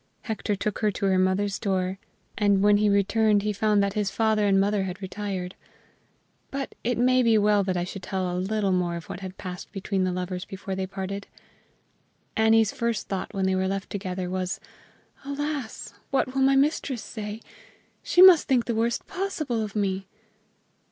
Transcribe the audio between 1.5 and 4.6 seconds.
door, and when he returned he found that his father and